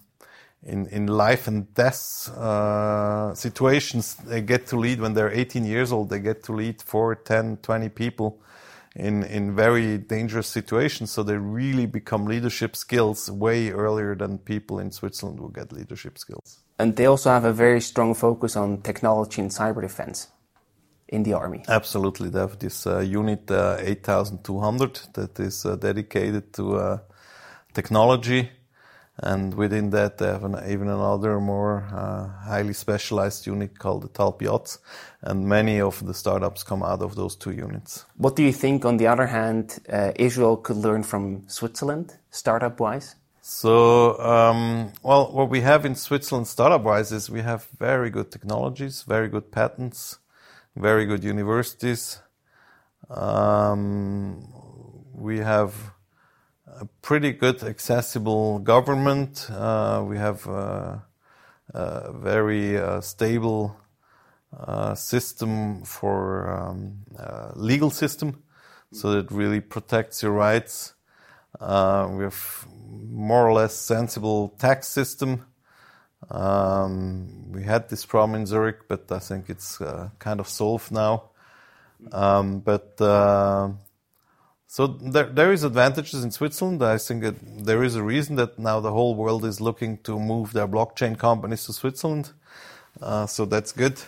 [0.64, 4.16] in in life and death uh, situations.
[4.16, 6.10] They get to lead when they're 18 years old.
[6.10, 8.41] They get to lead 4, 10, 20 people
[8.95, 11.12] in in very dangerous situations.
[11.12, 16.18] So they really become leadership skills way earlier than people in Switzerland will get leadership
[16.18, 16.60] skills.
[16.78, 20.28] And they also have a very strong focus on technology and cyber defense
[21.07, 21.64] in the army.
[21.68, 26.97] Absolutely, they have this uh, unit uh, 8200 that is uh, dedicated to uh,
[27.74, 28.49] technology,
[29.24, 34.07] and within that they have an, even another more uh, highly specialized unit called the
[34.09, 34.78] Talpiot,
[35.22, 38.05] and many of the startups come out of those two units.
[38.17, 42.80] What do you think, on the other hand, uh, Israel could learn from Switzerland, startup
[42.80, 43.15] wise?
[43.41, 48.32] So, um, well, what we have in Switzerland startup wise is we have very good
[48.32, 50.20] technologies, very good patents,
[50.76, 52.20] very good universities.
[53.09, 54.47] Um,
[55.13, 55.74] we have
[56.78, 59.47] a pretty good accessible government.
[59.49, 60.97] Uh, we have uh,
[61.74, 63.76] a very uh, stable
[64.57, 68.43] uh, system for um, uh, legal system,
[68.91, 70.93] so that it really protects your rights.
[71.59, 72.67] Uh, we have
[73.09, 75.45] more or less sensible tax system.
[76.30, 79.78] Um, we had this problem in Zurich, but I think it's
[80.20, 81.30] kind of solved now.
[82.11, 82.99] Um, but
[84.72, 86.84] so there, there is advantages in Switzerland.
[86.84, 90.20] I think that there is a reason that now the whole world is looking to
[90.20, 92.34] move their blockchain companies to Switzerland.
[93.01, 93.99] Uh, so that's good.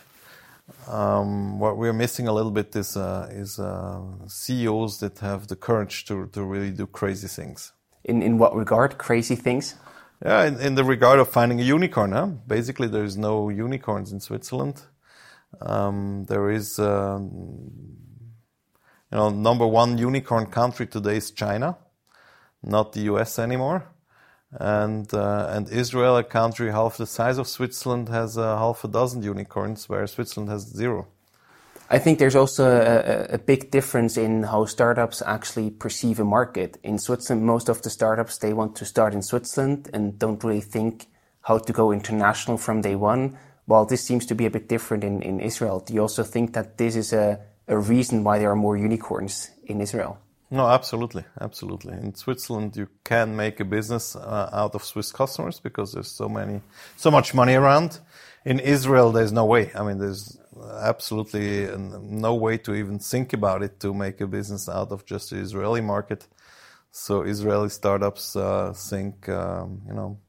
[0.87, 5.55] Um, what we're missing a little bit is uh, is uh, CEOs that have the
[5.55, 7.73] courage to to really do crazy things.
[8.03, 8.99] In, in what regard?
[8.99, 9.75] Crazy things?
[10.23, 12.27] Yeah, in, in the regard of finding a unicorn, huh?
[12.45, 14.83] basically there is no unicorns in Switzerland.
[15.59, 17.71] Um, there is, um,
[19.11, 21.77] you know, number one unicorn country today is China,
[22.63, 23.39] not the U.S.
[23.39, 23.85] anymore,
[24.51, 28.87] and uh, and Israel, a country half the size of Switzerland, has uh, half a
[28.87, 31.07] dozen unicorns, where Switzerland has zero.
[31.89, 36.23] I think there's also a, a- a big difference in how startups actually perceive a
[36.23, 36.77] market.
[36.83, 40.61] In Switzerland, most of the startups they want to start in Switzerland and don't really
[40.61, 41.07] think
[41.41, 43.37] how to go international from day one.
[43.65, 46.53] While this seems to be a bit different in, in Israel, do you also think
[46.53, 47.39] that this is a,
[47.71, 50.19] a reason why there are more unicorns in Israel?
[50.51, 51.93] No, absolutely, absolutely.
[51.93, 56.27] In Switzerland, you can make a business uh, out of Swiss customers because there's so
[56.27, 56.61] many,
[56.97, 57.99] so much money around.
[58.43, 59.71] In Israel, there's no way.
[59.73, 60.37] I mean, there's
[60.81, 65.29] absolutely no way to even think about it to make a business out of just
[65.29, 66.27] the Israeli market.
[66.91, 70.19] So Israeli startups uh, think, um, you know,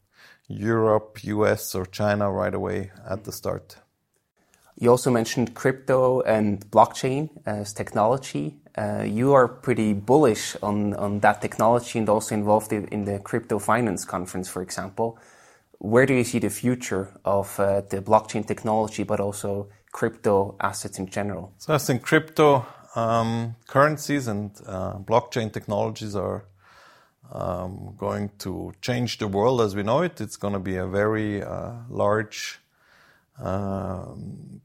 [0.47, 3.77] Europe, US, or China right away at the start.
[4.83, 8.57] You also mentioned crypto and blockchain as technology.
[8.77, 13.61] Uh, you are pretty bullish on, on that technology and also involved in, the crypto
[13.61, 15.21] finance conference, for example.
[15.79, 20.99] Where do you see the future of uh, the blockchain technology, but also crypto assets
[20.99, 21.53] in general?
[21.59, 22.67] So I think crypto
[22.97, 26.45] um, currencies and uh, blockchain technologies are
[27.31, 30.21] um, going to change the world as we know it.
[30.21, 32.59] It's going to be a very uh, large
[33.39, 34.61] um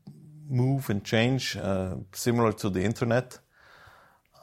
[0.49, 3.39] move and change, uh, similar to the internet.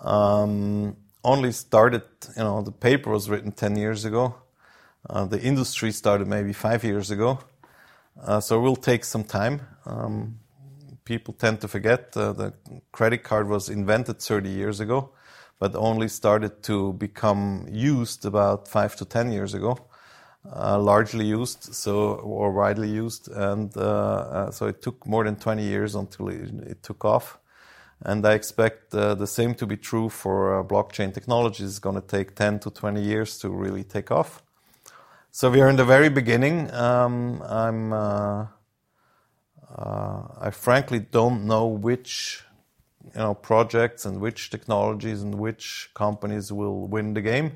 [0.02, 2.02] Um, only started,
[2.36, 4.34] you know, the paper was written 10 years ago.
[5.08, 7.38] Uh, the industry started maybe five years ago.
[8.22, 9.60] Uh, so it will take some time.
[9.86, 10.38] Um,
[11.04, 12.52] people tend to forget uh, the
[12.92, 15.10] credit card was invented 30 years ago,
[15.58, 19.78] but only started to become used about five to 10 years ago.
[20.52, 25.36] Uh, largely used, so or widely used, and uh, uh, so it took more than
[25.36, 27.38] 20 years until it, it took off.
[28.02, 31.64] And I expect uh, the same to be true for blockchain technology.
[31.64, 34.42] It's going to take 10 to 20 years to really take off.
[35.30, 36.70] So we are in the very beginning.
[36.74, 37.94] Um, I'm
[39.74, 42.44] I frankly don't know which
[43.14, 47.52] you know projects and which technologies and which companies will win the game.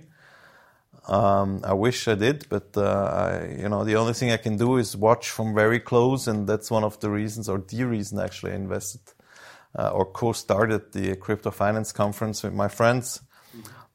[1.08, 4.56] Um, I wish I did, but uh, I, you know the only thing I can
[4.58, 8.18] do is watch from very close, and that's one of the reasons, or the reason
[8.18, 9.00] actually, I invested
[9.78, 13.22] uh, or co-started the crypto finance conference with my friends,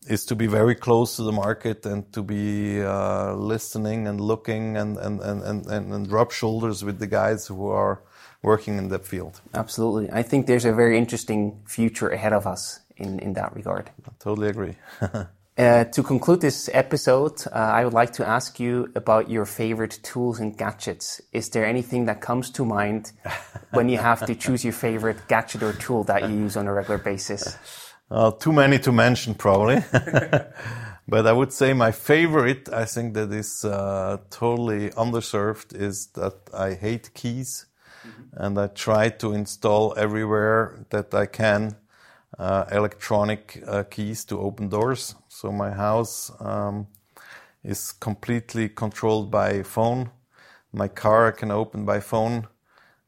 [0.08, 4.76] is to be very close to the market and to be uh, listening and looking
[4.76, 8.02] and and, and, and, and and rub shoulders with the guys who are
[8.42, 9.40] working in that field.
[9.54, 10.12] Absolutely.
[10.12, 13.90] I think there's a very interesting future ahead of us in, in that regard.
[14.06, 14.76] I totally agree.
[15.58, 20.00] uh, to conclude this episode, uh, I would like to ask you about your favorite
[20.02, 21.22] tools and gadgets.
[21.32, 23.12] Is there anything that comes to mind
[23.72, 26.74] when you have to choose your favorite gadget or tool that you use on a
[26.74, 27.58] regular basis?
[28.10, 29.84] Uh, too many to mention, probably.
[31.08, 36.36] but I would say my favorite, I think that is uh, totally underserved, is that
[36.54, 37.68] I hate keys
[38.34, 41.76] and I try to install everywhere that I can
[42.38, 45.16] uh, electronic uh, keys to open doors.
[45.44, 46.88] So my house um,
[47.66, 50.10] is completely controlled by phone.
[50.72, 52.48] My car I can open by phone,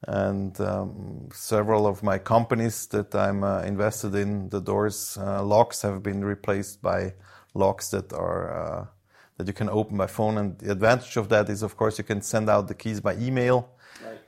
[0.05, 5.81] and um, several of my companies that I'm uh, invested in, the doors uh, locks
[5.83, 7.13] have been replaced by
[7.53, 8.85] locks that are uh,
[9.37, 10.37] that you can open by phone.
[10.37, 13.15] And the advantage of that is, of course, you can send out the keys by
[13.15, 13.69] email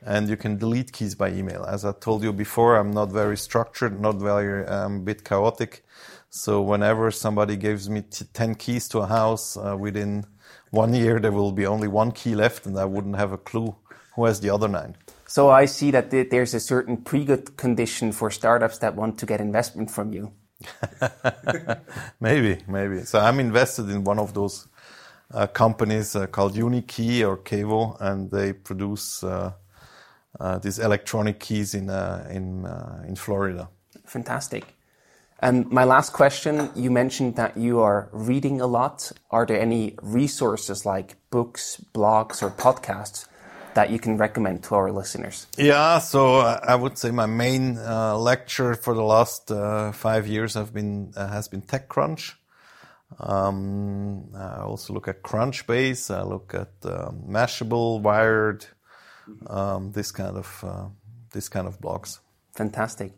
[0.02, 1.64] and you can delete keys by email.
[1.64, 5.84] As I told you before, I'm not very structured, not very um, bit chaotic.
[6.30, 10.24] So whenever somebody gives me t- 10 keys to a house, uh, within
[10.70, 13.74] one year there will be only one key left and I wouldn't have a clue
[14.14, 14.96] who has the other nine.
[15.26, 19.40] So I see that there's a certain pre-good condition for startups that want to get
[19.40, 20.32] investment from you.
[22.20, 23.02] maybe, maybe.
[23.02, 24.68] So I'm invested in one of those
[25.32, 29.52] uh, companies uh, called UniKey or Kevo, and they produce uh,
[30.40, 33.68] uh, these electronic keys in uh, in uh, in Florida.
[34.06, 34.64] Fantastic.
[35.40, 39.12] And my last question: You mentioned that you are reading a lot.
[39.30, 43.26] Are there any resources like books, blogs, or podcasts
[43.74, 45.46] that you can recommend to our listeners?
[45.56, 50.54] Yeah, so I would say my main uh, lecture for the last uh, five years
[50.54, 52.34] have been uh, has been TechCrunch.
[53.20, 56.14] Um, I also look at Crunchbase.
[56.14, 58.66] I look at um, Mashable, Wired,
[59.46, 60.86] um, this kind of uh,
[61.32, 62.18] this kind of blogs.
[62.54, 63.12] Fantastic.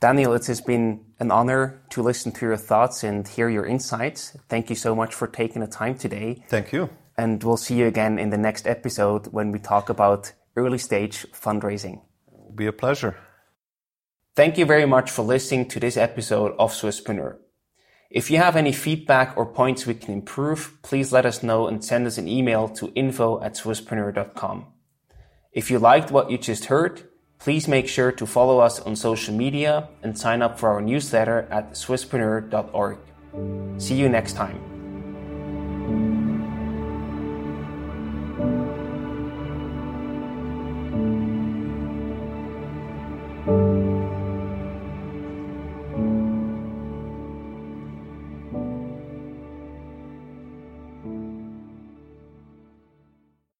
[0.00, 4.36] Daniel, it has been an honor to listen to your thoughts and hear your insights.
[4.48, 6.44] Thank you so much for taking the time today.
[6.48, 6.90] Thank you.
[7.16, 11.26] And we'll see you again in the next episode when we talk about early stage
[11.32, 12.02] fundraising.
[12.28, 13.16] It'll be a pleasure.
[14.34, 17.38] Thank you very much for listening to this episode of Swisspreneur.
[18.10, 21.82] If you have any feedback or points we can improve, please let us know and
[21.82, 24.66] send us an email to info at swisspreneur.com.
[25.52, 27.08] If you liked what you just heard,
[27.38, 31.46] please make sure to follow us on social media and sign up for our newsletter
[31.50, 32.98] at swisspreneur.org.
[33.80, 34.75] See you next time.